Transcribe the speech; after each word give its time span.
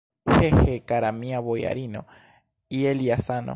He, 0.39 0.49
he, 0.65 0.79
kara 0.89 1.11
mia 1.11 1.41
bojarino, 1.47 2.01
je 2.81 2.93
lia 3.01 3.17
sano! 3.27 3.49